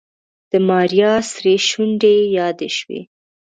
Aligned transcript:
د 0.51 0.53
ماريا 0.67 1.11
سرې 1.31 1.55
شونډې 1.67 2.11
يې 2.19 2.25
يادې 2.37 2.69
شوې. 2.77 3.01